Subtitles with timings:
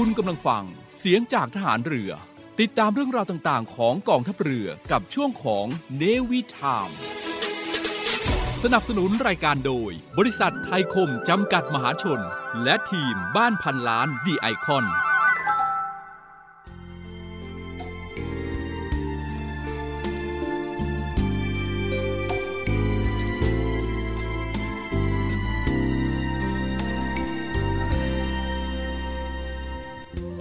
[0.00, 0.64] คุณกำลังฟัง
[0.98, 2.10] เสียงจากทหารเรือ
[2.60, 6.90] ติดตามเรื่องราวต่างๆ ของกองทัพเรือกับช่วงของเนวิทาม
[8.62, 12.20] สนับสนุนรายการโดย บริษัทไทยคมจำกัดมหาชน
[12.64, 14.84] และทีมบ้านพันล้านดีไอคอน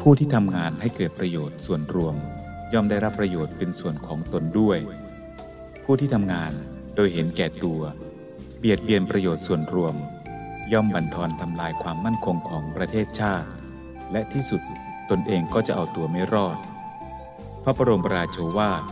[0.08, 2.16] ผู้ที่ทำงานให้เกิดประโยชน์ส่วนรวม
[2.74, 4.80] ย่อมได้รับประโยชน์เป็นส่วนของตนด้วย
[5.84, 6.52] ผู้ที่ทำงาน
[6.96, 7.82] โดยเห็นแก่ตัว
[8.60, 9.96] เบียดเบียนประโยชน์ส่วนรวม
[10.74, 13.50] ย่อมบั่นทอนทำลายความมั่นคงของประเทศชาติ
[14.12, 14.62] และที่สุด
[15.10, 16.58] ตนเองก็จะเอาตัวไม่รอด
[17.64, 18.84] พระบรมราโชวาท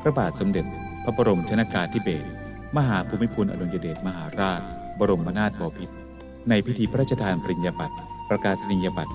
[0.00, 0.66] พระบาทสมเด็จ
[1.04, 2.30] พระบรมชนากาธิเบศร
[2.76, 4.60] มหาภูมิพลอดุลยเดชมหาราช
[4.98, 5.94] บรมนาถบพิตร
[6.48, 7.96] ในพิธีพระราชทานปริญญาบัตร
[8.28, 9.14] ประกาศนียบัตร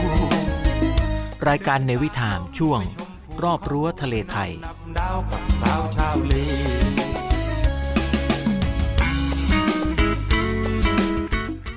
[1.49, 2.81] รายการเนวิถามช่วง
[3.43, 4.51] รอบรั้วทะเลไทย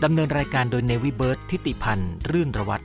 [0.04, 2.84] ดำเนินรายการโดยเนวิเบิร์ตทิติพันธ์ รื่นระวัตร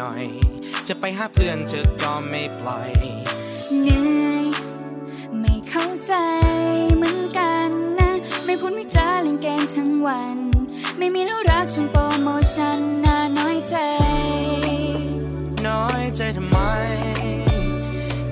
[0.00, 0.24] น่อย
[0.88, 2.90] จะไปหาเพื่อนเธอก็ไม่ปล่อย
[3.80, 4.44] เหนื่อย
[5.40, 6.14] ไม่เข้าใจ
[6.96, 8.10] เหมือนกันนะ
[8.44, 10.38] ไม่พูดไม่จาเล่นเกมทั้งวัน
[10.98, 13.76] ไม่มีแล้วรักช่วงโปรโมชั่นน่าน้อยใจ
[15.66, 16.58] น้อยใจทำไม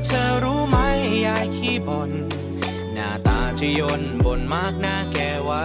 [0.04, 0.76] เธอรู้ไหม
[1.26, 2.10] ยายขี้บน
[2.94, 5.64] หน้าตาจะยนบนมากหน้าแกไว้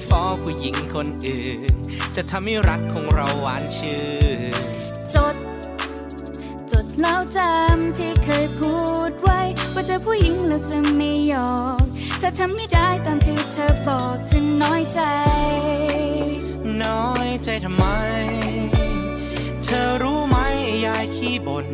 [0.00, 1.72] ไม่ฟ้องผู้หญิงคนอื่น
[2.16, 4.04] จะทำให้รักของเราหวานชื่
[4.52, 4.54] น
[5.14, 5.36] จด
[6.70, 8.74] จดแล้วจำที่เคยพู
[9.10, 9.40] ดไว้
[9.74, 11.80] ว่าเจอผู้หญิงแล้วจะไม่ยอม
[12.22, 15.00] จะทำไม่ได้ตามที่เธอบอกจะน้อยใจ
[16.82, 17.84] น้อยใจทำไม
[19.64, 20.36] เธอรู้ไหม
[20.86, 21.66] ยายขี้บน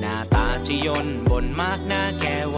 [0.00, 2.57] หน้าตาจะยนบนมากหน้าแกไว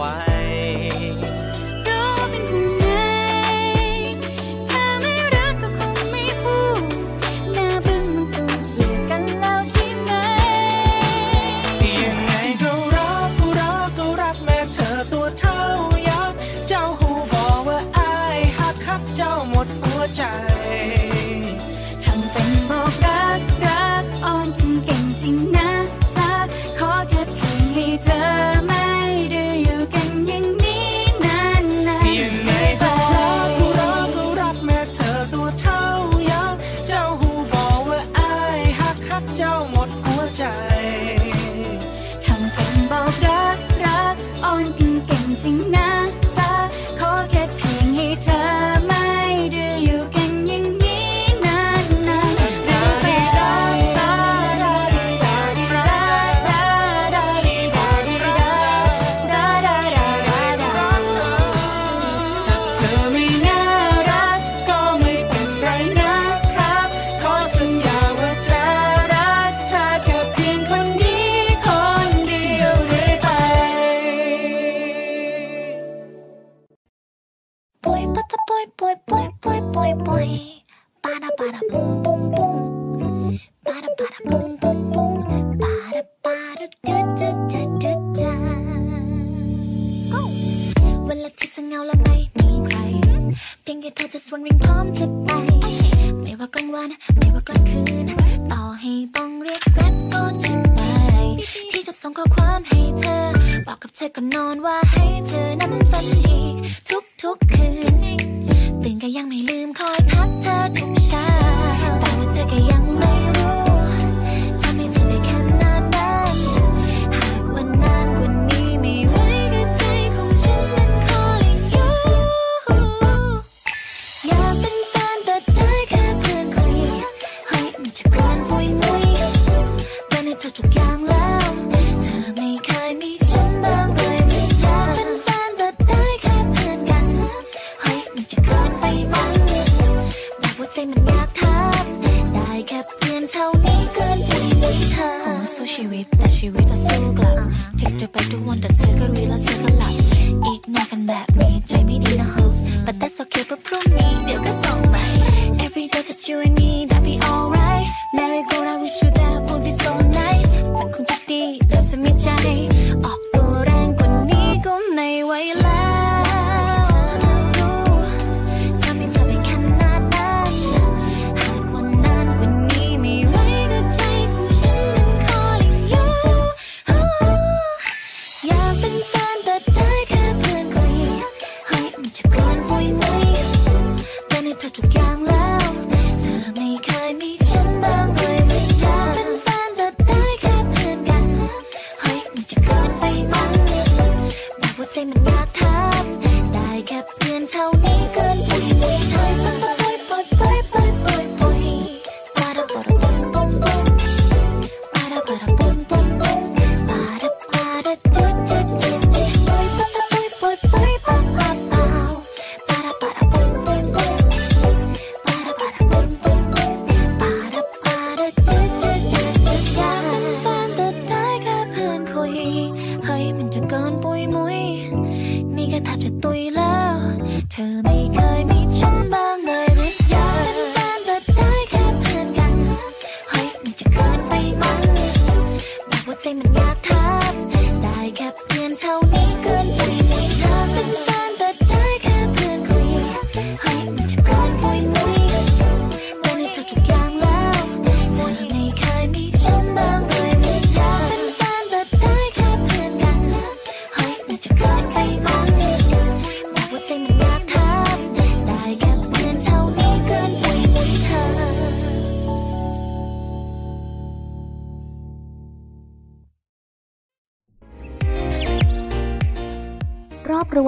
[227.61, 227.90] เ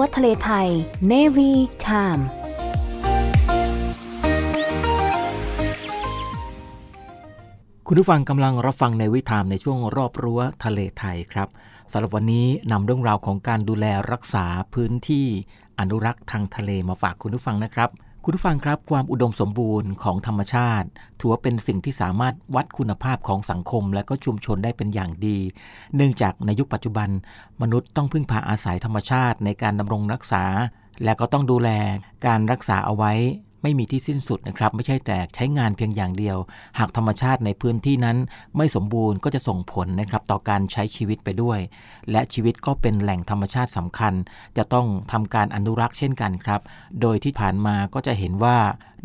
[0.04, 0.68] วทะเลไทย
[1.12, 1.52] Navy
[1.86, 2.22] Time
[7.86, 11.48] คุณผู้ฟังกำลังรับฟังในวิถามในช่วงรอบรั้วทะเลไทยครับ
[11.92, 14.44] สำหรับวันนี้นำเรื่องราวของการดูแลรักษา
[14.74, 15.26] พื้นที่
[15.78, 17.90] อนุรักษ์ทางทะเลมาฝากคุณผู้ฟังนะครับ
[18.26, 20.88] คุณผู้ฟังครับความอุดมสมบูรณ์ของธรรมชาติ
[21.18, 25.38] ถือว่าเป็นสิ่งที่สามารถวัดคุณภาพของสังคมและก็ชุมชนได้เป็นอย่างดี
[25.96, 27.08] เนื่องจากในยุคปัจจุบัน
[27.62, 30.44] มนุษย์ต้องพึ่งพาอาศัยธรรมชาติในการดำรงรักษา
[31.04, 31.68] และก็ต้องดูแล
[32.26, 33.12] การรักษาเอาไว้
[33.64, 36.38] ไม่มีที่สิ้นสุดนะครับ ไม่ใช่แต่ใช้งานเพียงอย่างเดียว
[36.78, 38.16] หากธรรมชาติในพื้นที่นั้น
[38.56, 41.58] ไม่สมบูรณ์ก็จะส่งผลนะครับต่อการใช้ชีวิตไปด้วย
[42.10, 44.12] และชีวิตก็เป็นแหล่งธรรมชาติสำคัญ
[44.56, 46.60] จะต้องทำการอนุรักษ์เช่นกันครับ
[47.00, 48.56] โดยที่ผ่านมาก็จะเห็นว่า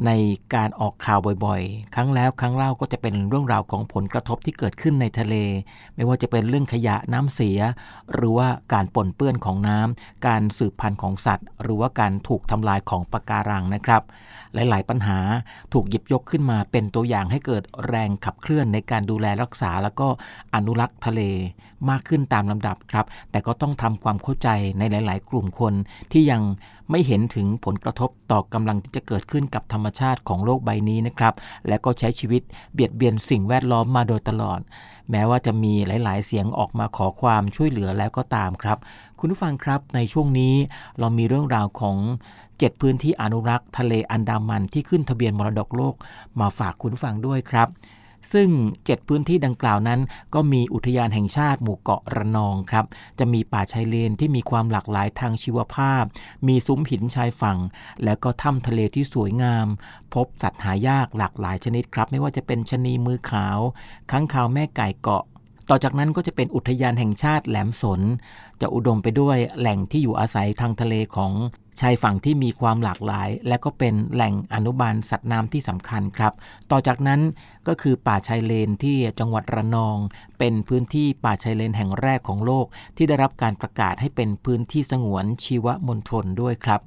[0.05, 0.11] ใน
[0.55, 5.35] การออกข่าวบ่อยๆ ครั้งแล้วครั้งเล่าก็จะเป็นเรื่องราวของผลกระทบที่เกิดขึ้นในทะเล
[5.95, 7.59] ไม่ว่าจะเป็นเรื่องขยะน้ำเสีย
[8.13, 14.03] หรือว่าการปนเปื้อนของน้ำการสืบพันธุ์ของสัตว์ หรือว่าการถูกทำลายของปะการังนะครับ
[14.53, 15.19] หลายๆ ปัญหา
[15.73, 20.07] ถูกหยิบยกขึ้นมาเป็นตัวอย่างให้เกิดแรงขับเคลื่อนในการดูแลรักษา แล้วก็
[20.55, 21.21] อนุรักษ์ทะเล
[21.89, 25.73] มากขึ้นตามลำดับครับ แต่ก็ต้องทำความเข้าใจในหลาย ๆ กลุ่มคน
[26.11, 26.41] ที่ยัง
[26.91, 31.33] ไม่เห็นถึงผลกระทบต่อกำลังที่จะเกิดขึ้นกับธรรมชาติของโลกใบนี้นะครับ
[31.67, 32.41] และก็ใช้ชีวิต
[32.73, 34.59] เบียดเบียนสิ่งแวดล้อมมาโดยตลอด
[35.11, 38.77] แม้ว่าจะมีหลาย ๆ เสียงออกมาขอความช่วยเหลือแล้วก็ตามครับ
[39.19, 40.53] คุณผู้ฟังครับในช่วงนี้
[40.99, 41.97] เรามีเรื่องราวของ
[42.39, 45.95] 7พื้นที่อนุรักษ์ ทะเลอันดามันที่ขึ้นทะเบียนมรดกโลก
[46.39, 47.67] มาฝากคุณผู้ฟังด้วยครับ
[48.33, 48.49] ซึ่ง
[48.83, 49.99] 7 พื้นที่ดังกล่าวนั้น
[50.33, 52.85] ก็มีอุทยานแห่งชาติหมู่เกาะระนองครับ
[53.19, 56.03] จะมีป่าชายเลนที่มีความหลากหลายทางชีวภาพ
[56.47, 57.57] มีซุ้มหินชายฝั่ง
[58.03, 59.67] แล้วก็ถ้ำทะเลที่สวยงาม
[60.13, 63.59] พบสัตว์หายากหลากหลายชนิดครับ ไม่ว่าจะเป็นชนีมือขาว
[64.11, 65.23] ค้างคาวแม่ไก่เกาะ
[65.69, 68.01] ต่อจากนั้นก็จะเป็นอุทยานแห่งชาติแหลมสน
[68.61, 71.33] จะอุดมไปด้วยแหล่งที่อยู่อาศัยทางทะเลของ
[71.79, 76.33] ชายฝั่งที่มีความหลากหลาย และก็เป็นแหล่งอนุบาลสัตว์น้ำที่สำคัญครับ
[76.71, 77.19] ต่อจากนั้น
[77.69, 79.97] ก็คือป่าชายเลนที่จังหวัดระนอง
[80.39, 82.65] เป็นพื้นที่ป่าชายเลนแห่งแรกของโลก
[82.97, 86.81] ที่ได้รับการประกาศให้เป็นพื้นที่สงวนชีวมณฑลด้วยครับ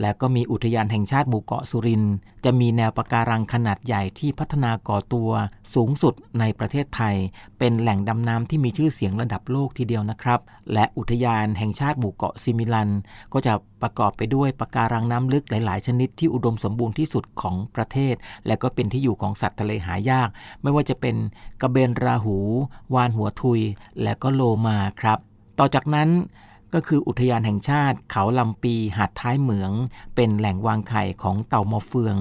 [0.00, 2.04] และก็มีอุทยานแห่งชาติหมู่เกาะสุริน
[2.44, 5.30] จะมีแนวปะการังขนาดใหญ่ที่พัฒนาก่อตัว
[5.74, 7.16] สูงสุดในประเทศไทย
[7.58, 10.40] เป็นแหล่งดำน้ำที่มีชื่อเสียงระดับโลกทีเดียวนะครับ
[10.72, 12.90] และอุทยานแห่งชาติหมู่เกาะซิมิลัน
[13.32, 18.14] ก็จะประกอบไปด้วยปะการังน้ำลึกหลาย ๆ ชนิดที่อุดมสมบูรณ์ที่สุดของประเทศ
[18.46, 20.28] และก็เป็นที่อยู่ของสัตว์ทะเลหายาก
[20.62, 21.16] ไม่ว่าจะเป็น
[21.62, 22.38] กระเบนราหู
[22.94, 23.60] วานหัวทุย
[24.02, 25.18] และก็โลมาครับ
[25.58, 26.08] ต่อจากนั้น
[26.74, 29.72] ก็คืออุทยานแห่งชาติเขาลำปีหาดท้ายเหมือง
[30.16, 32.16] เป็นแหล่งวางไข่ของเต่ามอเฟือง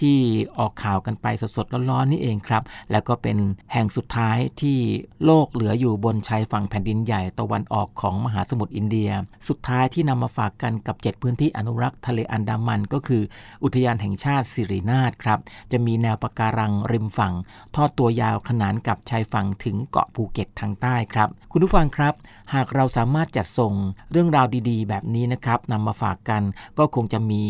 [0.00, 0.18] ที่
[0.58, 1.26] ออกข่าวกันไป
[1.56, 3.36] สดๆร้อนๆนี่เองครับ แล้วก็เป็น
[3.72, 4.78] แห่งสุดท้ายที่
[5.24, 9.10] โลกเหลืออยู่บนชายฝั่งแผ่นดินใหญ่ตะวันออกของมหาสมุทรอินเดีย
[9.48, 13.22] สุดท้ายที่นำมาฝากกันกับ 7 พื้นที่อนุรักษ์ทะเลอันดามัน ก็คือ
[13.64, 15.38] อุทยานแห่งชาติสิรินาถครับ
[15.72, 17.34] จะมีแนวปะการังริมฝั่ง
[17.76, 22.14] ทอดตัวยาวขนานกับชายฝั่งถึงเกาะภูเก็ตทางใต้ครับ คุณผู้ฟังครับ
[22.54, 23.74] หากเราสามารถจัดส่ง
[24.12, 26.42] เรื่องราวดีๆ แบบนี้นะครับนำมาฝากกัน
[26.78, 27.42] ก็คงจะมี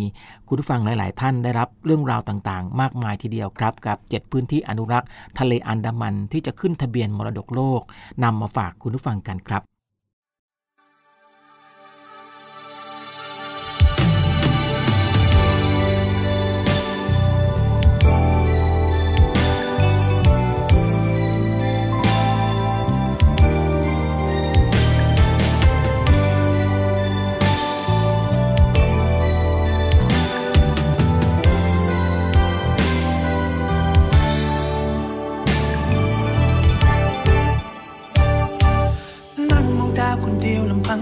[0.49, 5.09] คุณผู้ฟังหลาย ๆ ท่านได้รับเรื่องราวต่างๆ มากมายทีเดียวครับ กับ 7 พื้นที่อนุรักษ์
[5.39, 7.81] ทะเลอันดามันที่จะขึ้นทะเบียนมรดกโลก
[8.25, 9.78] นำมาฝากคุณผู้ฟังกันครับ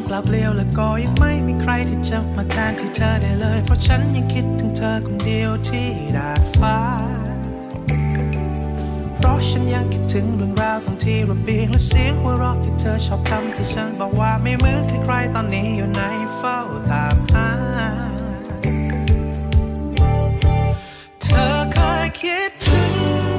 [0.08, 6.78] กลับเลี้ยวแล้วก็ยังไม่มีใครที่จะมาแทนที่เธอได้เลย เพราะฉันยังคิดถึงเธอคนเดียวที่ดาดฟ้า
[9.16, 16.02] เพราะฉันยังคิดถึงเรื่องราวตรงที่ระเบียงและเสียงหัวเราะที่เธอชอบทำที่ฉันบอกว่าไม่เหมือนใครๆตอนนี้อยู่ใน
[16.36, 16.58] เฝ้า
[16.90, 17.48] ตามหา
[21.22, 22.82] เธอเคยคิดถึ
[23.34, 23.35] ง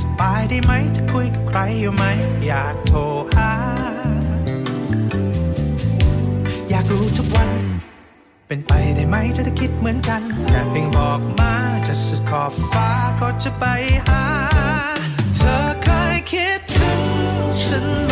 [0.00, 2.04] สบายได้ไหมจะคุยกับใครอยู่ไหม
[2.46, 2.98] อยากโทร
[3.34, 3.50] หา
[6.70, 7.50] อยากรู้ทุกวัน
[8.48, 11.54] เป็นไปได้ไหมเธอจะคิดเหมือนกันแค่เพียงบอกมา
[11.86, 12.88] จะสุดขอบฟ้า
[13.20, 13.64] ก็จะไป
[14.06, 14.24] หา
[15.36, 17.00] เธอเคยคิดถึง
[17.64, 18.11] ฉันไห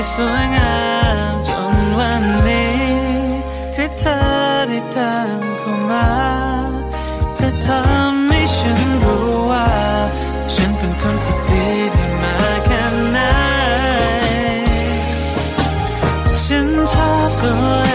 [0.02, 0.76] ี่สวยงา
[1.32, 2.78] มจนวันนี้
[3.74, 4.18] ที่เธอ
[4.68, 6.08] ได้เดินเข้ามา
[7.38, 9.68] จะทำให้ฉันรู้ว่า
[10.54, 12.82] ฉันเป็นคนที่ดีได้มาแค่
[13.12, 13.18] ไหน
[16.44, 17.42] ฉันชอบเธ
[17.84, 17.87] อ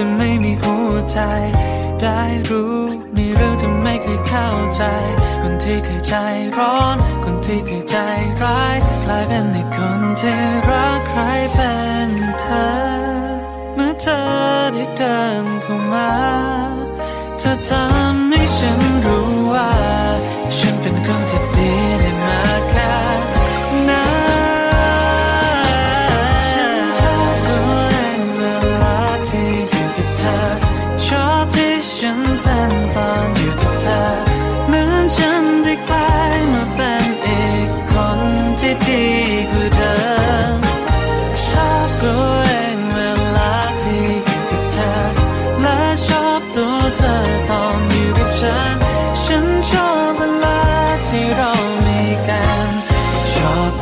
[0.04, 1.20] ะไม่มีหัวใจ
[2.02, 2.78] ได้รู้
[3.14, 4.82] ในเรื่องที่ไม่เคยเข้าใจ
[5.42, 6.14] คนที่เคยใจ
[6.58, 7.96] ร้อน คนที่เคยใจ
[8.42, 11.20] ร้ายกลายเป็นในคนที่รักใคร
[11.54, 11.74] เป็
[12.08, 12.68] นเธอ
[13.74, 14.20] เมื่อเธอ
[14.74, 16.12] ได้เดินเข้ามา
[17.38, 18.07] เธอทำ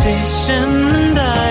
[0.07, 1.46] 最深的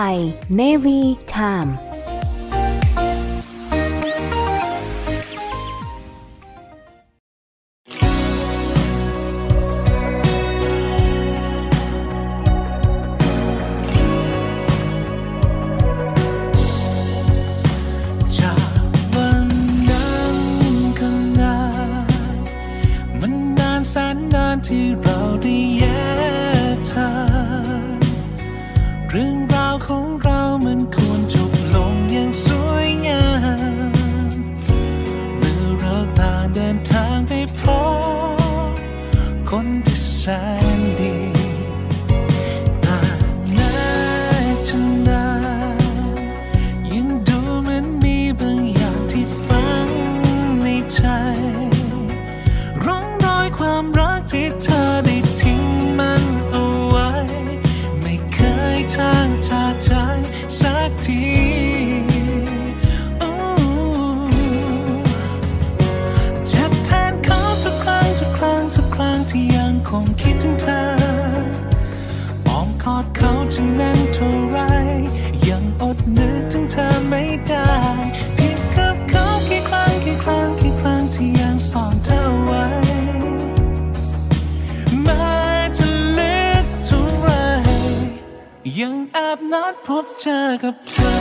[0.00, 0.20] ไทย
[0.60, 1.00] Navy
[1.34, 1.70] Time
[89.88, 91.17] พบเจอกับเธอ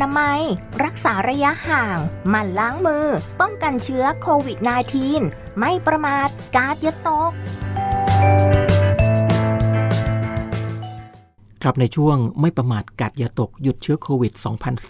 [0.00, 0.42] นากากอนามัย
[0.84, 3.06] รักษาระยะห่าง หมั่นล้างมือ
[3.40, 4.58] ป้องกันเชื้อโควิด
[5.08, 7.32] -19 ไม่ประมาท กาดย่าตก
[11.62, 14.32] ครับในช่วงไม่ประมาทกัดอย่าตกหยุดเชื้อโควิด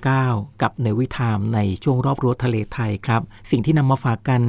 [0.03, 4.43] 2019 กับในวิธามในช่วงรอบรั้วทะเลไทยครับ สิ่งที่นำมาฝากกัน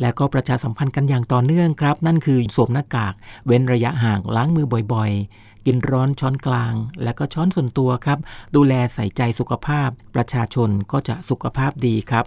[0.00, 3.14] และก็ประชาสัมพันธ์กันอย่างต่อเนื่องครับ นั่นคือสวมหน้ากาก
[3.46, 8.18] เว้นระยะห่างล้างมือบ่อยๆ กินร้อนช้อนกลาง และก็ช้อนส่วนตัวครับ
[8.56, 12.26] ดูแลใส่ใจสุขภาพ ประชาชนก็จะสุขภาพดีครับ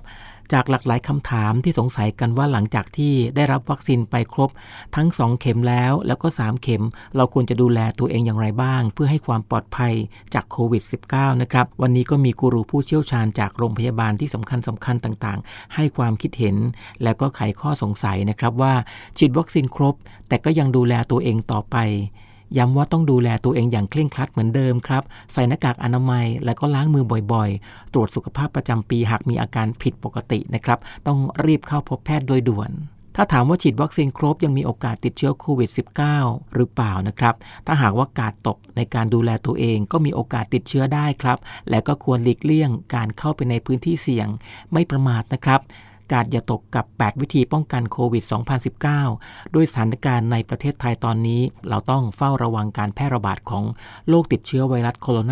[0.54, 4.50] จากหลากหลายคำถามที่สงสัยกันว่าหลังจากที่ได้รับวัคซีนไปครบ
[4.96, 6.84] ทั้ง 2 เข็มแล้ว แล้วก็ 3 เข็ม
[7.16, 9.94] เราควรจะดูแลตัวเองอย่างไรบ้าง เพื่อให้ความปลอดภัย
[10.34, 16.56] จากโควิด -19 นะครับ วันนี้ก็มีกูรูผู้เชี่ยวชาญจากโรงพยาบาลที่สำคัญสำคัญต่างๆ ให้ความคิดเห็น
[17.04, 18.74] และก็ไขข้อสงสัยนะครับว่า
[19.18, 19.96] ฉีดวัคซีนครบ
[20.28, 21.78] แต่ก็ยังดูแลตัวเองต่อไป
[22.58, 32.72] ย้ำว่าต้องดูแลตัวเองอย่างเคร่งครัดเหมือนเดิมครับ ใส่หน้ากากอนามัย และก็ล้างมือบ่อยๆ ตรวจสุขภาพประจำปีหากมีอาการผิดปกตินะครับ ต้องรีบเข้าพบแพทย์โดยด่วน
[33.16, 35.70] ถ้าถามว่าฉีดวัคซีนครบยังมีโอกาสติดเชื้อโควิด
[36.14, 37.36] -19 หรือเปล่านะครับ
[37.66, 41.38] ถ้าหากว่ากาดตกในการดูแลตัวเองก็มีโอกาสติดเชื้อได้ครับ
[41.70, 44.28] และก็ควรหลีกเลี่ยงการเข้าไปในพื้นที่เสี่ยง
[44.74, 45.60] ไม่ประมาทนะครับ
[46.14, 48.24] กาดอย่าตกกับ 8 วิธีป้องกันโควิด
[48.90, 53.64] 2019 ด้วยสถานการณ์ในประเทศไทยตอนนี้ เราต้องเฝ้าระวังการแพร่ระบาดของ
[54.10, 55.32] โรคติดเชื้อไวรัสโคโรน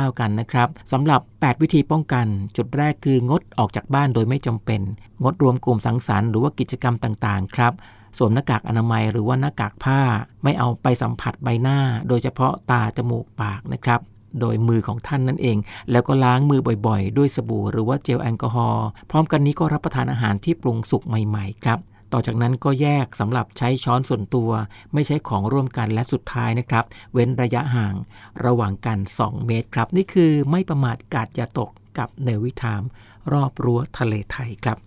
[0.00, 2.26] า 2019 กันนะครับสำหรับ 8 วิธีป้องกัน
[2.56, 4.80] จุดแรกคืองดออกจากบ้านโดยไม่จำเป็น
[5.22, 7.72] งดรวมกลุ่มสังสรรค์หรือว่ากิจกรรมต่างๆ ครับ
[8.18, 10.00] สวมหน้ากากอนามัยหรือว่าหน้ากากผ้า
[10.42, 11.78] ไม่เอาไปสัมผัสใบหน้า
[12.08, 14.00] โดยเฉพาะตาจมูกปากนะครับ
[14.40, 15.58] โดยมือของท่านนั่นเอง
[15.90, 21.80] แล้วก็ล้างมือบ่อยๆ ด้วยสบู่หรือว่าเจลแอลกอฮอล์พร้อมกันนี้ก็รับประทานอาหารที่ปรุงสุกใหม่ๆครับ
[22.12, 24.50] ต่อจากนั้นก็แยกสำหรับใช้ช้อนส่วนตัว
[24.92, 27.94] ไม่ใช้ของร่วมกันและสุดท้ายนะครับ เว้นระยะห่าง
[28.44, 32.82] ระหว่างกัน 2 เมตรครับ นี่คือไม่ประมาทกาดอย่าตกกับเนวิทาม
[33.32, 34.78] รอบรั้วทะเลไทยครับ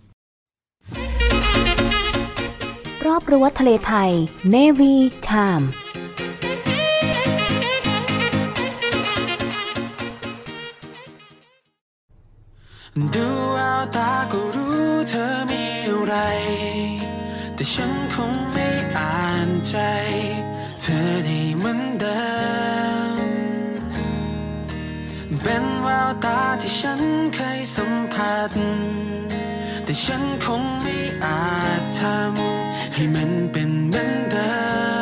[3.06, 4.10] รอบรั้วทะเลไทย
[4.54, 4.94] Navy
[5.30, 5.64] Time
[13.14, 16.14] ดูแววตาก็รู้เธอมีอะไร
[17.54, 19.76] แต่ฉันคงไม่อ่านใจ
[20.80, 22.24] เธอได้เหมือนเดิ
[23.18, 23.28] ม
[25.42, 27.02] เป็นแววตาที่ฉัน
[27.34, 28.52] เคยสัมผัส
[29.84, 34.50] แต่ฉันคงไม่อาจทำให้มันเป็นเหมือนเดิ
[34.94, 34.95] ม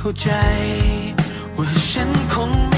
[0.00, 0.30] เข้าใจ
[1.56, 2.74] ว่าฉันคงไม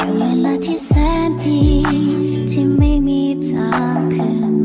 [0.00, 0.92] ช่วงเวลาที่แส
[1.28, 1.62] นดี
[2.50, 4.57] ที่ไม่มีทางคืน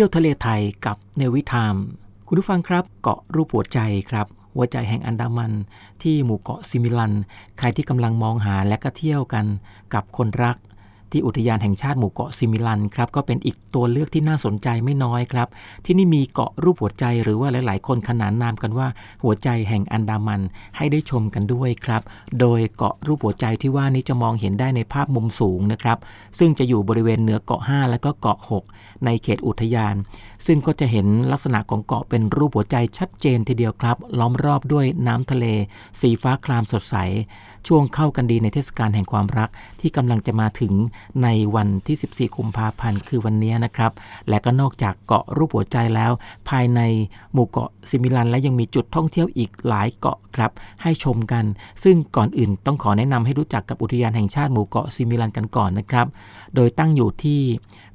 [0.00, 1.76] ที่ยวทะเลไทยกับเนวิทาม
[2.26, 3.78] คุณผู้ฟังครับ เกาะรูปหัวใจ
[4.10, 5.52] ครับ หัวใจแห่งอันดามัน
[6.02, 7.12] ที่หมู่เกาะซิมิลัน
[7.58, 9.46] ใครที่กำลังมองหาและก็เที่ยวกัน
[9.94, 10.56] กับคนรัก
[11.12, 15.48] ที่อุทยานแห่งชาติหมู่เกาะซิมิลันครับก็เป็นอีกตัวเลือกที่น่าสนใจไม่น้อยครับ
[15.84, 18.88] ที่นี่มีเกาะรูปหัวใจหรือว่าหลาย ๆ คนขนานนามกันว่า
[19.24, 20.40] หัวใจแห่งอันดามัน
[20.76, 22.02] ให้ได้ชมกันด้วยครับ
[22.40, 25.98] โดยเกาะรูปหัวใจที่ว่านี้จะมองเห็นได้ในภาพมุมสูงนะครับ
[26.38, 28.38] ซึ่งจะอยู่บริเวณเหนือเกาะ 5 และก็เกาะ
[28.72, 29.94] 6 ในเขตอุทยาน
[30.46, 35.46] ซึ่งก็จะเห็นลักษณะของเกาะเป็นรูปหัวใจชัดเจนทีเดียวครับ ล้อมรอบด้วยน้ำทะเล
[36.00, 36.96] สีฟ้าครามสดใส
[37.68, 39.50] ช่วงเข้ากันดีในเทศกาลแห่งความรัก
[39.80, 40.72] ที่กำลังจะมาถึง
[41.22, 41.96] ในวันที่
[42.30, 43.92] 14 กุมภาพันธ์คือวันนี้นะครับ
[44.28, 46.12] และก็นอกจากเกาะรูปหัวใจแล้ว
[46.48, 46.80] ภายใน
[47.32, 50.50] หมู่เกาะซิมิลัน และยังมีจุดท่องเที่ยวอีกหลายเกาะครับ
[50.82, 51.44] ให้ชมกัน
[51.84, 56.06] ซึ่งก่อนอื่นต้องขอแนะนำให้รู้จักกับอุทยานแห่งชาติหมู่เกาะซิมิลันกันก่อนนะครับ
[56.54, 57.40] โดยตั้งอยู่ที่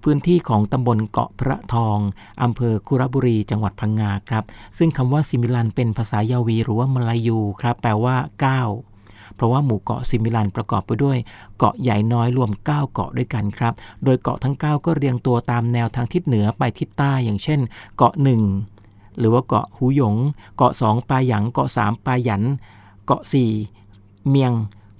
[0.03, 1.97] พื้นที่ของตำบลเกาะพระทอง
[2.43, 4.43] อำเภอคุระบุรี จังหวัดพังงาครับ
[4.77, 8.92] ซึ่งคำว่าซิมิลันเป็นภาษายาวีหรือว่ามาลายูครับ แปลว่า 9
[9.35, 11.17] เพราะว่าหมู่เกาะซิมิลันประกอบไปด้วย
[11.57, 13.73] เกาะใหญ่น้อยรวม 9 เกาะด้วยกันครับ
[14.03, 17.59] โดยเกาะทั้ง 9 ก็เรียงตัวตามแนวทางทิศเหนือไปทิศใต้ อย่างเช่น
[17.97, 18.13] เกาะ
[18.65, 20.15] 1 หรือว่าเกาะหูหยง
[20.57, 22.43] เกาะ 2 ปลาหยางเกาะ 3 ปาหยัน
[23.05, 23.21] เกาะ
[23.75, 24.53] 4 เมียง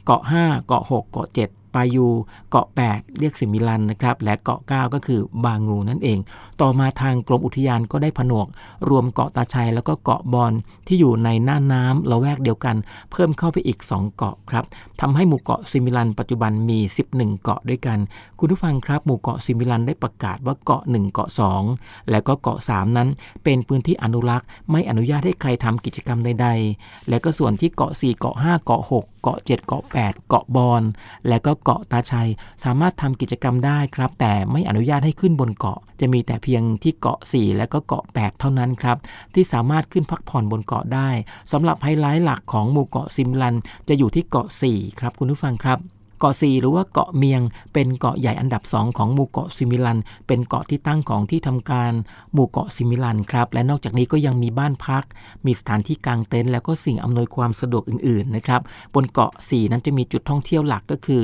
[0.05, 2.07] เกาะ 5 เกาะ 6 เกาะ 7 ปายู
[2.49, 6.19] เกาะ 8 เรียกสิมิลันนะครับและเกาะ 9 ก็คือบางูนั่นเอง
[6.61, 8.47] ต่อมาทางกรมอุทยานก็ได้ผนวก
[8.89, 10.53] รวมเกาะตาชัยแล้วก็เกาะบอน
[10.87, 12.75] ที่อยู่ในน่านน้ำละแวกเดียวกัน
[13.11, 14.63] เพิ่มเข้าไปอีก 2 เกาะครับ
[15.01, 16.79] ทำให้หมู่เกาะซิมิลัน ปัจจุบันมี
[17.11, 17.99] 11 เกาะด้วยกัน
[18.39, 21.29] คุณผู้ฟังครับหมู่เกาะซิมิลันได้ประกาศว่าเกาะ 1 เกาะ
[21.69, 23.09] 2 และก็เกาะ 3 นั้น
[23.43, 30.83] เป็นพื้นที่อนุรักษ์ ไม่อนุญาตให้ใครทำกิจกรรมใดๆ และก็ส่วนที่เกาะ 4 เกาะ 5 เกาะ 6 เกาะ 7 เกาะ 8 เกาะบอน
[31.27, 32.29] และก็เกาะตาชัย
[32.63, 38.97] สามารถทำกิจกรรมได้ครับ แต่ไม่อนุญาตให้ขึ้นบนเกาะ จะมีแต่เพียงที่เกาะ 4 และก็เกาะ 8 เท่านั้นครับ
[39.33, 41.09] ที่สามารถขึ้นพักผ่อนบนเกาะได้
[41.51, 43.55] สำหรับไฮไลท์หลักของหมู่เกาะซิมลัน
[43.87, 45.79] จะอยู่ที่เกาะ 4 ครับคุณผู้ฟังครับ
[46.23, 47.41] เกาะ4หรือว่าเกาะเมียง
[47.73, 51.93] เป็นเกาะใหญ่อันดับ 2 ของหมู่เกาะซิมิลัน เป็นเกาะที่ตั้งของที่ทำการ
[52.33, 55.03] หมู่เกาะซิมิลันครับ และนอกจากนี้ก็ยังมีบ้านพัก
[55.45, 58.61] มีสถานที่กางเต็นท์แล้วก็สิ่งอำนวยความสะดวกอื่นๆนะครับ
[58.93, 61.21] บนเกาะ4นั้นจะมีจุดท่องเที่ยวหลักก็คือ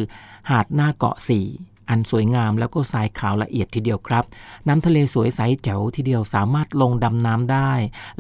[0.50, 4.24] หาดหน้าเกาะ4 อันสวยงามแล้วก็ทรายขาวละเอียดทีเดียวครับ
[4.68, 7.72] น้ำทะเลสวยใสแจ๋วทีเดียวสามารถลงดำน้ำได้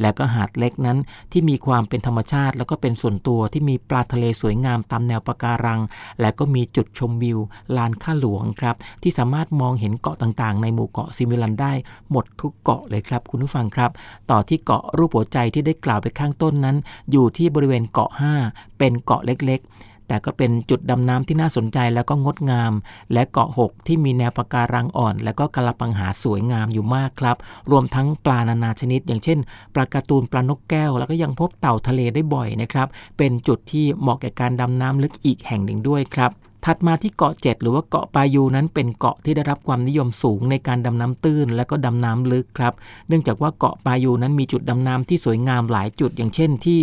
[0.01, 0.97] และก็หาดเล็กนั้น
[1.32, 5.82] ที่มีความเป็นธรรมชาติ แล้วก็เป็นส่วนตัวที่มีปลาทะเลสวยงามตามแนวปะการัง
[6.22, 7.39] และก็มีจุดชมวิว
[7.78, 11.74] ลานข้าหลวงครับ ที่สามารถมองเห็นเกาะต่างๆ ในหมู่เกาะซิมิลันได้
[12.11, 13.91] หมดทุกเกาะเลยครับคุณผู้ฟังครับ
[14.32, 16.78] ต่อที่เกาะรูปหัวใจที่ได้กล่าวไปข้างต้นนั้น
[17.11, 18.11] อยู่ที่บริเวณเกาะ
[18.43, 19.70] 5 เป็นเกาะเล็กๆ
[20.10, 22.74] แต่ก็เป็นจุดดำน้ำที่น่าสนใจแล้วก็งดงาม
[23.14, 27.38] และเกาะ6ที่มีแนวปะการังอ่อน และก็กระปังหาสวยงามอยู่มากครับ
[27.72, 29.39] รวมทั้งปลานานาชนิด อย่างเช่น
[29.74, 32.88] ปลาการ์ตูนปลานกแก้ว แล้วก็ยังพบเต่าทะเลได้บ่อยนะครับ
[33.18, 36.32] เป็นจุดที่เหมาะแก่การดำน้ำลึกอีกแห่งหนึ่งด้วยครับ
[36.66, 42.74] ถัดมาที่เกาะ 7 หรือว่าเกาะปายูนั้นเป็นเกาะที่ได้รับความนิยมสูงในการดำน้ำตื้น และก็ดำน้ำลึกครับ
[43.07, 46.82] เนื่องจากว่าเกาะปายูนั้นมีจุดดำน้ำที่สวยงามหลายจุด อย่างเช่นที่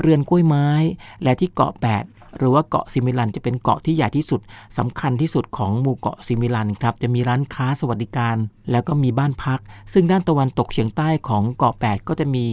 [0.00, 0.68] เรือนกล้วยไม้
[1.22, 1.84] และที่เกาะ 8
[2.38, 4.40] หรือว่าเกาะซิมิลันจะเป็นเกาะที่ใหญ่ที่สุด
[4.78, 8.36] สำคัญที่สุดของหมู่เกาะซิมิลันครับจะมีร้านค้าสวัสดิการ
[8.70, 9.60] แล้วก็มีบ้านพัก
[9.92, 12.44] ซึ่งด้านตะวันตกเฉียงใต้ของเกาะ 8 ก็จะมี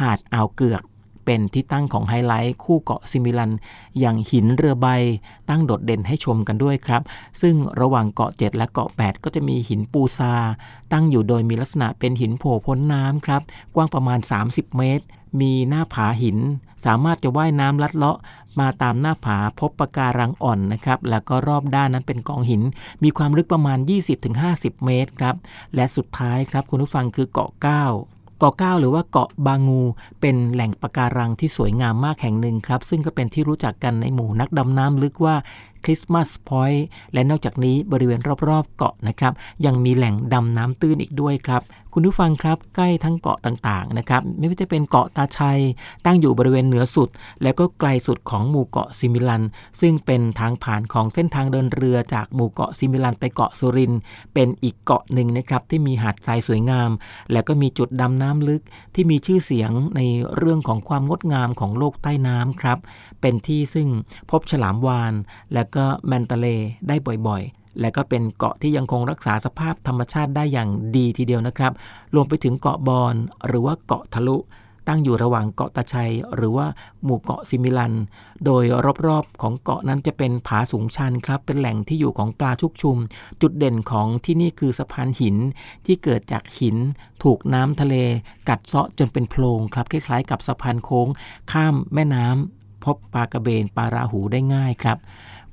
[0.00, 0.82] หาดอ่าวเกือก
[1.24, 3.52] เป็นที่ตั้งของไฮไลท์คู่เกาะซิมิลัน
[4.00, 4.86] อย่างหินเรือใบ
[5.48, 7.02] ตั้งโดดเด่นให้ชมกันด้วยครับ
[7.42, 10.32] ซึ่งระหว่างเกาะ 7 และเกาะ 8 ก็จะมีหินปูซา
[10.92, 13.42] ตั้งอยู่โดยมีลักษณะเป็นหินโผล่พ้นน้ำครับ
[13.74, 14.18] กว้างประมาณ
[14.48, 15.04] 30 เมตร
[15.40, 16.38] มีหน้าผาหิน
[16.84, 18.18] สามารถจะว่ายน้ำลัดเลาะ
[18.60, 22.62] มาตามหน้าผาพบปะการังอ่อนนะครับแล้วก็รอบด้านนั้นเป็นกองหิน
[23.02, 23.78] มีความลึกประมาณ
[24.32, 25.34] 20-50 เมตรครับ
[25.74, 29.82] และสุดท้ายครับคุณผู้ฟังคือเกาะ9เกาะ9หรือว่าเกาะบางู
[30.20, 35.36] เป็นแหล่งปะการังที่สวยงามมากแห่งหนึ่งครับ ซึ่งก็เป็นที่รู้จักกันในหมู่นักดำน้ำลึกว่า
[35.84, 39.32] Christmas Point และนอกจากนี้บริเวณรอบๆ เกาะนะครับ
[39.66, 41.62] ยังมีแหล่งดำน้ำตื้นอีกด้วยครับ
[42.00, 45.60] คุณผู้ฟังครับใกล้ทั้งเกาะต่างๆนะครับไม่ว่าจะเป็นเกาะตาชัย
[46.04, 47.08] ตั้งอยู่บริเวณเหนือสุด
[47.42, 49.42] และก็ไกลสุดของหมู่เกาะซิมิลัน
[49.80, 53.92] ซึ่งเป็นทางผ่านของเส้นทางเดินเรือจากหมู่เกาะซิมิลันไปเกาะสุรินทร์
[54.34, 56.90] เป็นอีกเกาะหนึ่งนะครับที่มีหาดทรายสวยงาม
[57.32, 58.62] และก็มีจุดดำน้ำลึก
[58.94, 60.00] ที่มีชื่อเสียงใน
[60.36, 62.78] เรื่องของความงดงามของโลกใต้น้ำครับ
[63.20, 63.88] เป็นที่ซึ่ง
[64.30, 65.14] พบฉลามวาฬ
[65.54, 66.46] และก็แมนตาเล
[66.88, 66.96] ได้
[67.28, 67.44] บ่อย
[67.80, 71.72] และก็เป็นเกาะที่ยังคงรักษาสภาพธรรมชาติได้อย่างดีทีเดียวนะครับ
[72.14, 73.14] รวมไปถึงเกาะบอน
[73.46, 74.38] หรือว่าเกาะทะลุ
[74.88, 76.66] ตั้งอยู่ระหว่างเกาะตาชัย หรือว่า
[77.04, 77.94] หมู่เกาะซิมิลัน
[78.44, 78.64] โดย
[79.06, 82.96] รอบๆของเกาะนั้นจะเป็นผาสูงชันครับ เป็นแหล่งที่อยู่ของปลาชุกชุม
[83.42, 85.36] จุดเด่นของที่นี่คือสะพานหิน
[85.86, 86.76] ที่เกิดจากหิน
[87.22, 87.94] ถูกน้ำทะเล
[88.48, 91.08] กัดเซาะจนเป็นโพรงครับคล้ายๆ กับสะพานโค้ง
[91.52, 94.98] ข้ามแม่น้ำพบปลากระเบนปลาราหูได้ง่ายครับ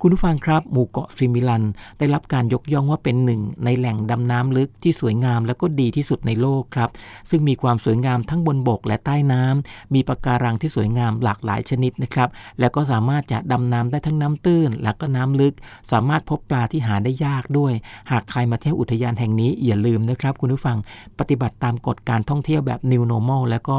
[0.01, 1.63] คุณผู้ฟังครับ หมู่เกาะซิมิลัน
[1.97, 6.89] ได้รับการยกย่องว่าเป็นหนึ่ง ในแหล่งดำน้ำลึกที่สวยงามและก็ดีที่สุดในโลกครับ
[7.29, 12.29] ซึ่งมีความสวยงามทั้งบนบกและใต้น้ำมีปะการังที่สวยงามหลากหลายชนิดนะครับ
[12.59, 15.55] และก็สามารถจะดำน้ำได้ทั้งน้ำตื้น และก็น้ำลึก
[15.91, 17.73] สามารถพบปลาที่หาได้ยากด้วย
[18.11, 20.77] หากใครมาเที่ยวอุทยานแห่งนี้อย่าลืมนะครับ คุณผู้ฟัง
[21.19, 23.77] ปฏิบัติตามกฎการท่องเที่ยวแบบ New Normal แล้วก็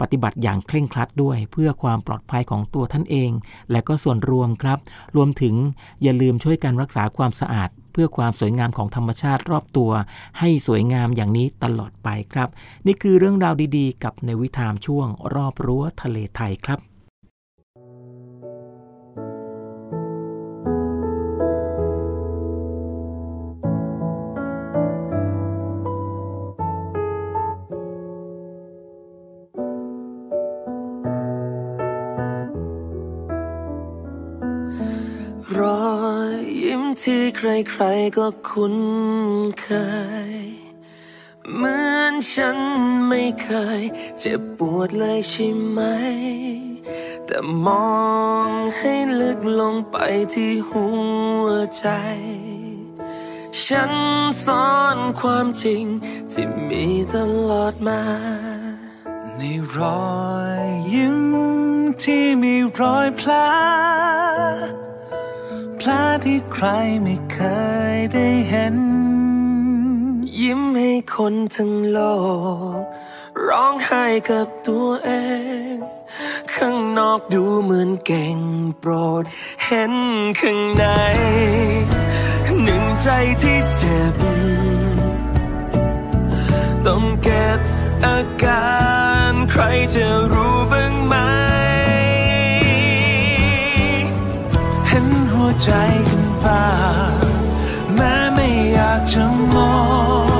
[0.00, 3.30] ปฏิบัติอย่างเคร่งครัดด้วย เพื่อความปลอดภัยของตัวท่านเอง
[3.72, 4.78] และก็ส่วนรวมครับ
[5.16, 5.54] รวมถึง
[6.02, 9.90] อย่าลืมช่วยกันรักษาความสะอาด เพื่อความสวยงามของธรรมชาติรอบตัว
[10.38, 12.48] ให้สวยงามอย่างนี้ตลอดไปครับ
[12.86, 16.93] นี่คือเรื่องราวดีๆ กับในวิถามช่วงรอบรั้วทะเลไทยครับ
[37.08, 38.76] ที่ใครๆก็คุ้น
[39.60, 39.68] เค
[40.32, 40.36] ย
[41.54, 42.58] เหมือนฉัน
[43.08, 43.50] ไม่เค
[43.80, 43.82] ย
[44.18, 45.80] เจ็บปวดเลยใช่ไหม
[47.26, 47.94] แต่มอ
[48.46, 49.96] งให้ลึกลงไป
[50.34, 50.86] ที่หั
[51.44, 51.46] ว
[51.78, 51.86] ใจ
[53.64, 53.92] ฉัน
[54.44, 55.84] ซ่อนความจริง
[56.32, 57.16] ที่มีต
[57.50, 58.02] ลอดมา
[59.36, 59.42] ใน
[59.76, 60.18] รอ
[60.64, 61.18] ยยิ้ม
[62.02, 63.30] ที่มีรอยแผล
[65.86, 66.66] แผลที่ใคร
[67.02, 67.38] ไม่เค
[67.92, 68.76] ยได้เห็น
[70.40, 71.98] ยิ้มให้คนทั้งโล
[72.80, 72.82] ก
[73.46, 75.10] ร้องไห้กับตัวเอ
[75.72, 75.74] ง
[76.54, 78.38] ข้างนอกดูเหมือนเก่ง
[78.80, 79.24] โปรด
[79.64, 79.94] เห็น
[80.40, 80.84] ข้างใน
[82.62, 83.08] หนึ่งใจ
[83.42, 84.14] ที่เจ็บ
[86.86, 87.58] ต้องเก็บ
[88.04, 88.68] อากา
[89.30, 89.62] ร ใคร
[89.94, 91.14] จะรู้บ้างไหม
[95.62, 95.68] ใจ
[96.08, 96.64] กันบ้า
[97.94, 99.24] แม้ไม่อยากจะ
[99.54, 99.72] มอ
[100.32, 100.33] ง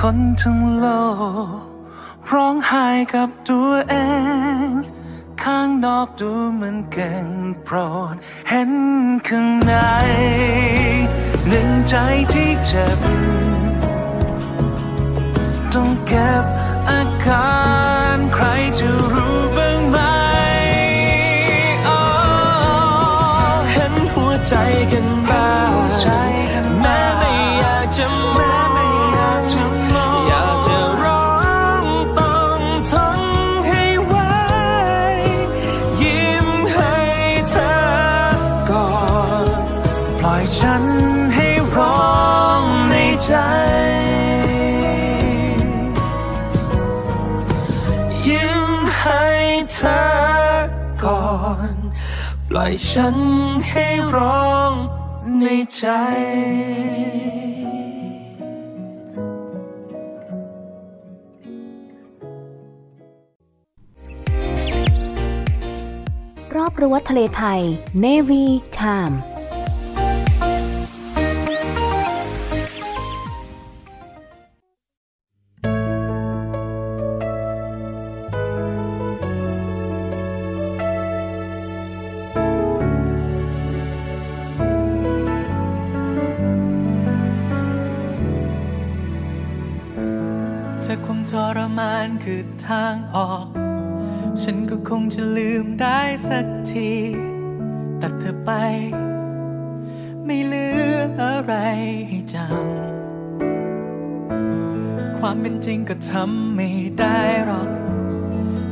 [0.00, 0.86] คนทั้งโล
[1.58, 1.60] ก
[2.32, 3.94] ร้องไห้กับตัวเอ
[4.66, 4.68] ง
[5.42, 7.26] ข้างนอกดูเหมือนเก่ง
[7.64, 7.76] โปร
[8.12, 8.14] ด
[8.48, 8.72] เห็น
[9.28, 9.72] ข้างใน
[11.48, 11.94] หนึ่งใจ
[12.32, 13.00] ที่เจ็บ
[15.72, 16.44] ต้องเก็บ
[16.90, 17.56] อากา
[18.16, 18.44] รใคร
[18.78, 19.35] จะรู้
[52.66, 53.16] อยฉัน
[53.68, 54.72] ให้ร้อง
[55.38, 55.44] ใน
[55.76, 55.84] ใจ
[66.54, 67.60] รอบรั้วทะเลไทย
[68.04, 68.44] Navy
[68.78, 69.16] Time
[92.38, 93.46] คือทางออก
[94.42, 96.92] ฉันก็คงจะลืมได้สักที
[98.02, 98.50] ตัดเธอไป
[100.24, 101.54] ไม่เหลืออะไร
[102.08, 107.70] ให้จำ ความเป็นจริงก็ทำไม่ได้หรอก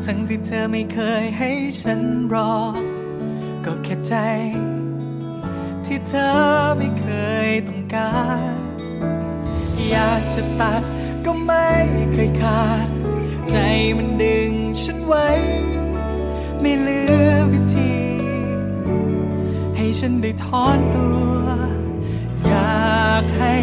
[0.04, 1.50] ทั้งที่เธอไม่เคยให้
[1.82, 2.00] ฉัน
[2.34, 2.54] รอ
[3.64, 4.14] ก็แค่ใจ
[5.84, 6.34] ที่เธอ
[6.78, 7.06] ไม่เค
[7.46, 8.12] ยต้องกา
[8.52, 8.54] ร
[9.88, 10.82] อยากจะตัด
[11.24, 11.68] ก็ไม่
[12.12, 12.93] เคยขาด
[13.56, 13.64] ใจ
[13.98, 15.28] มันดึงฉันไว้
[16.60, 17.94] ไม่เหลือวิธี
[19.76, 21.36] ให้ฉันได้ถอนตัว
[22.46, 23.54] อยากให้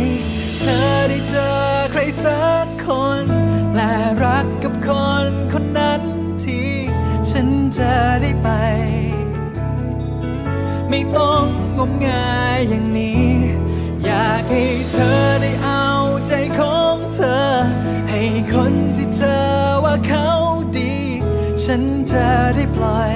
[0.60, 0.78] เธอ
[1.10, 1.52] ได้เจอ
[1.92, 2.88] ใครสักค
[3.24, 3.26] น
[3.76, 4.90] และรักกับค
[5.26, 6.02] นคนนั้น
[6.44, 6.70] ที่
[7.32, 8.50] ฉันจะได้ไป
[10.90, 11.46] ไม่ต้อง
[11.78, 13.30] งมงายอย่างนี้
[14.04, 15.86] อยากให้เธอได้เอา
[16.28, 17.42] ใจของเธอ
[18.10, 18.22] ให้
[18.52, 19.51] คนที่เธอ
[20.14, 20.34] เขา
[20.78, 20.96] ดี
[21.64, 23.16] ฉันจะได้ปล่อย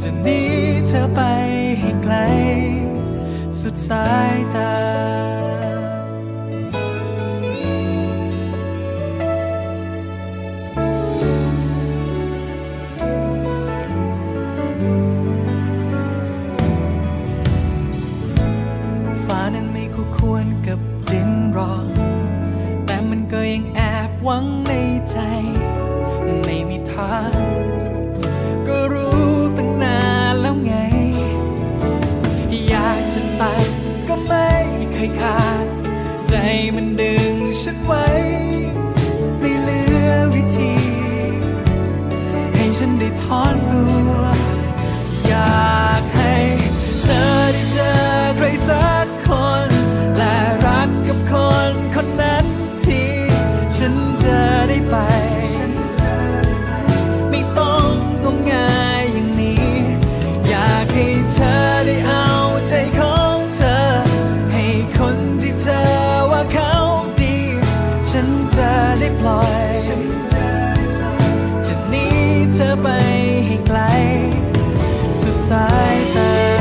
[0.00, 0.40] จะหนี
[0.86, 1.20] เธอไป
[1.80, 2.16] ให้ไกล
[3.58, 4.74] สุดสายตา
[36.32, 36.38] ใจ
[36.76, 38.06] มันดึงฉันไว้
[39.38, 40.72] ไม่เหลือวิธี
[42.54, 43.56] ให้ฉันได้ถอน
[68.14, 69.74] ฉันจะได้ปล่อย
[71.66, 72.06] จะหนี
[72.54, 72.86] เธอไป
[73.46, 73.78] ให้ไกล
[75.20, 76.59] สุดสายตา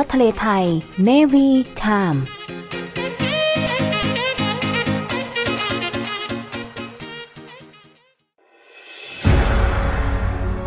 [0.00, 0.64] วทะเลไทย
[1.08, 1.48] Navy
[1.82, 2.20] Time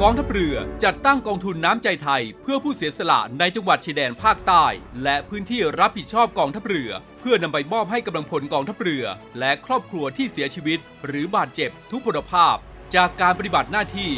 [0.01, 4.65] กองทัพเรือจัดตั้งกองทุนน้ำใจไทย เพื่อผู้เสียสละในจังหวัดชายแดนภาคใต้
[5.03, 9.05] และพื้นที่รับผิดชอบกองทัพเรือ เพื่อนำไปมอบให้กำลังพลกองทัพเรือ
[9.39, 12.55] และครอบครัวที่เสียชีวิต หรือบาดเจ็บทุกพลภาพ
[12.95, 14.11] จากการปฏิบัติหน้าที่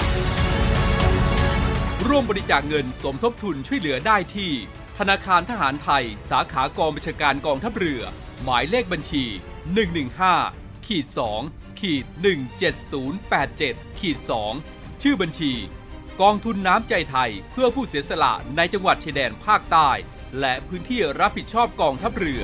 [2.07, 4.51] ร่วมบริจาคเงินสมทบทุนช่วยเหลือได้ที่
[4.99, 8.01] ธนาคารทหารไทย สาขากองบัญชาการกองทัพเรือ
[8.43, 9.23] หมายเลขบัญชี
[10.05, 11.05] 115ขีด
[11.43, 12.05] 2ขีด
[13.21, 14.17] 17087ขีด
[14.59, 15.51] 2ชื่อบัญชี
[16.21, 19.89] กองทุนน้ำใจไทยเพื่อผู้เสียสละในจังหวัดชายแดนภาคใต้
[20.39, 22.43] และพื้นที่รับผิดชอบกองทัพเรือ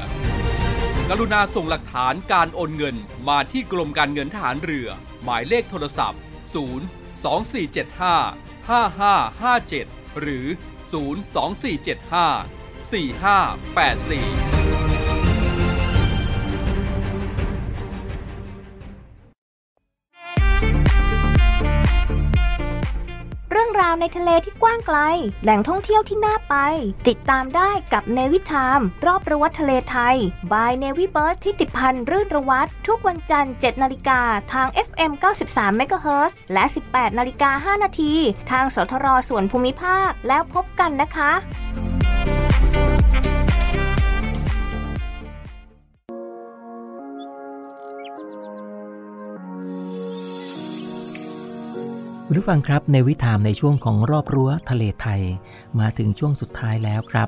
[1.10, 2.96] กรุณาส่งหลักฐานการโอนเงิน
[3.30, 4.88] มาที่กรมการเงินทหารเรือ
[5.24, 6.20] หมายเลขโทรศัพท์
[6.56, 10.46] 0 2475 5557 หรือ
[10.92, 12.46] 02475
[12.82, 14.51] 4584
[23.72, 24.98] รื่องราวในทะเลที่กว้างไกล
[25.44, 26.56] แหล่งท่องเที่ยวที่น่าไป
[27.08, 30.18] ติดตามได้กับเนวิทามรอบรั้วทะเลไทย
[30.52, 34.22] บายเนวิเบิร์ดที่ติดพันรื่นระวัตทุกวันจันทร์ 7 นาฬิกา
[34.54, 35.12] ทาง FM
[35.48, 38.14] 93 MHz และ 18 นาฬิกา 5 นาที
[38.52, 41.32] ทางสทรส่วนภูมิภาคแล้วพบกันนะคะ
[52.34, 55.22] คุณผู้ฟังครับในวิถามในช่วงของรอบรั้วทะเลไทย
[55.80, 57.28] มาถึงช่วงสุดท้ายแล้วครับ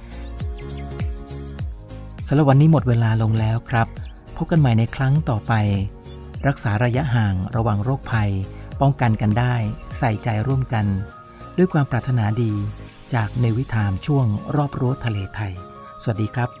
[2.33, 3.87] ำหรับวันนี้หมดเวลาลงแล้วครับ
[4.37, 5.53] พบกันใหม่ในครั้งต่อไป
[6.47, 8.31] รักษาระยะห่างระวังโรคภัย
[8.81, 9.55] ป้องกันกันได้
[9.99, 10.85] ใส่ใจร่วมกัน
[11.57, 12.53] ด้วยความปรารถนาดี
[13.13, 14.25] จากในวิถามช่วง
[14.55, 15.53] รอบรั้วทะเลไทย
[16.01, 16.60] สวัสดีครับ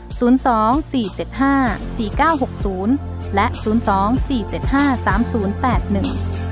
[0.19, 2.87] 024754960
[3.35, 6.50] และ 024753081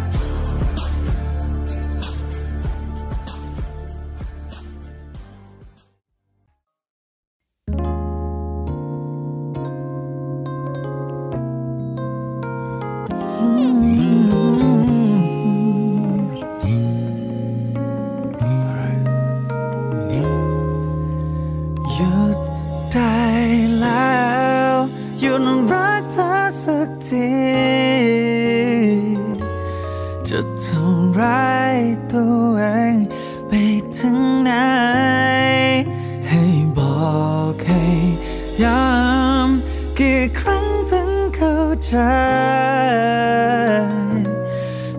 [40.21, 41.93] กี่ครั้งถึงเข้าใจ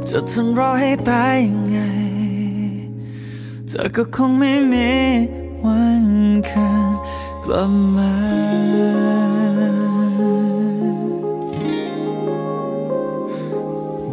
[0.09, 1.79] จะทนรอให้ตายยังไง
[3.69, 4.91] เธอก็คงไม่มี
[5.65, 6.07] วัน
[6.49, 6.91] คืน
[7.45, 8.15] กลับมา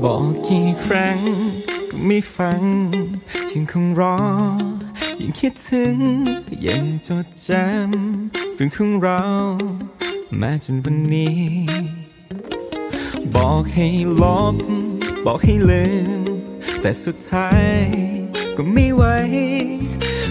[0.02, 1.20] บอกกี่ครั้ง
[1.90, 2.64] ก็ไม่ฟัง
[3.52, 4.18] ยังคงรอ
[5.20, 5.98] ยังคิดถึง
[6.68, 9.22] ยังจดจำเรื่องของเรา
[10.36, 11.40] แม้จนวันนี้
[13.36, 13.88] บอกให้
[14.22, 14.24] ล
[14.54, 14.56] บ
[15.26, 15.86] บอกให้ลื
[16.20, 16.22] ม
[16.82, 17.52] แต่สุดท้า
[17.82, 17.84] ย
[18.58, 19.04] ก็ไม่ไหว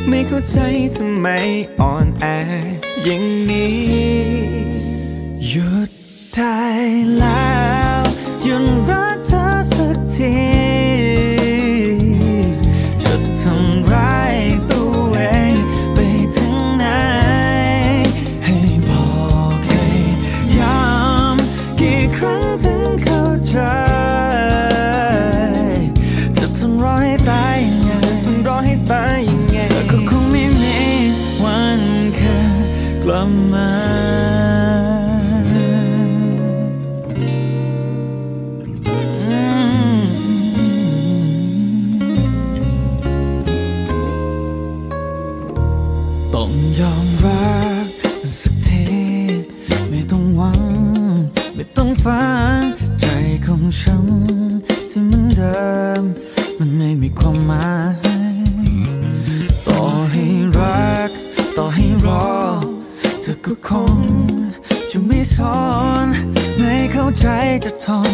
[0.09, 0.59] ไม่เข้าใจ
[0.97, 1.27] ทำไม
[1.81, 2.25] อ่อนแอ
[3.05, 3.79] อย่างนี้
[5.49, 5.91] หยุด
[6.35, 6.59] ได้
[7.19, 7.57] แล้
[7.99, 8.01] ว
[8.45, 9.45] หยุดรักเธอ
[9.75, 10.35] สักที
[57.47, 57.71] หมา
[58.35, 58.37] ย
[59.69, 59.83] ต่อ
[60.13, 60.25] ให้
[60.59, 61.11] รัก
[61.57, 62.29] ต่อให้รอ
[63.23, 63.99] เธอก็คง
[64.91, 65.61] จะไม่สอ
[66.05, 66.07] น
[66.59, 67.27] ไม่เข้าใจ
[67.65, 68.11] จะทน